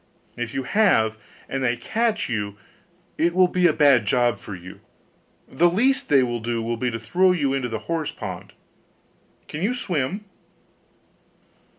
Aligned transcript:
If 0.35 0.55
you 0.55 0.63
have, 0.63 1.15
and 1.47 1.63
they 1.63 1.77
catch 1.77 2.27
you, 2.27 2.57
it 3.19 3.35
will 3.35 3.47
be 3.47 3.67
a 3.67 3.71
bad 3.71 4.07
job 4.07 4.39
for 4.39 4.55
you. 4.55 4.79
The 5.47 5.69
least 5.69 6.09
they 6.09 6.23
will 6.23 6.39
do 6.39 6.59
will 6.59 6.75
be 6.75 6.89
to 6.89 6.97
throw 6.97 7.31
you 7.33 7.53
into 7.53 7.69
the 7.69 7.77
horse 7.85 8.11
pond. 8.11 8.53
Can 9.47 9.61
you 9.61 9.75
swim? 9.75 10.25